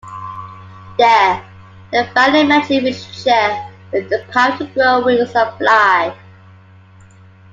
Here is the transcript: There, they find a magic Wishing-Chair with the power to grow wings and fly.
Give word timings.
There, 0.97 1.45
they 1.91 2.07
find 2.11 2.35
a 2.35 2.43
magic 2.43 2.81
Wishing-Chair 2.81 3.71
with 3.93 4.09
the 4.09 4.25
power 4.31 4.57
to 4.57 4.65
grow 4.73 5.05
wings 5.05 5.31
and 5.35 5.55
fly. 5.59 6.17